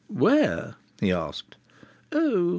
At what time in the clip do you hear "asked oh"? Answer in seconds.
1.11-2.49